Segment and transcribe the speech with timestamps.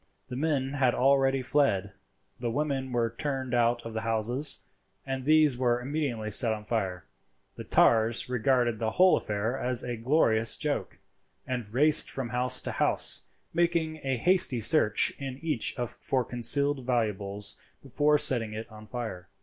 [0.29, 1.93] The men had already fled;
[2.39, 4.63] the women were turned out of the houses,
[5.05, 7.05] and these were immediately set on fire.
[7.53, 10.97] The tars regarded the whole affair as a glorious joke,
[11.45, 17.55] and raced from house to house, making a hasty search in each for concealed valuables
[17.83, 19.29] before setting it on fire.